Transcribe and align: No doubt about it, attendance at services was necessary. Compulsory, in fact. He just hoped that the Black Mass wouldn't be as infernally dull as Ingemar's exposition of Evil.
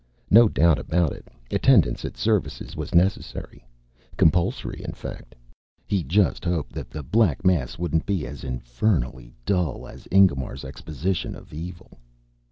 No 0.31 0.49
doubt 0.49 0.79
about 0.79 1.13
it, 1.13 1.27
attendance 1.51 2.03
at 2.05 2.17
services 2.17 2.75
was 2.75 2.95
necessary. 2.95 3.63
Compulsory, 4.17 4.81
in 4.83 4.93
fact. 4.93 5.35
He 5.85 6.01
just 6.01 6.43
hoped 6.43 6.73
that 6.73 6.89
the 6.89 7.03
Black 7.03 7.45
Mass 7.45 7.77
wouldn't 7.77 8.07
be 8.07 8.25
as 8.25 8.43
infernally 8.43 9.31
dull 9.45 9.87
as 9.87 10.07
Ingemar's 10.09 10.65
exposition 10.65 11.35
of 11.35 11.53
Evil. 11.53 11.99